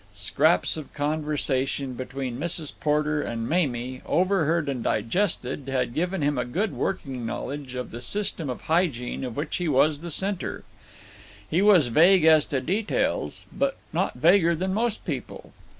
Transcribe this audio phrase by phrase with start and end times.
[0.15, 2.73] Scraps of conversation between Mrs.
[2.79, 8.01] Porter and Mamie, overheard and digested, had given him a good working knowledge of the
[8.01, 10.63] system of hygiene of which he was the centre.
[11.47, 15.53] He was vague as to details, but not vaguer than most people.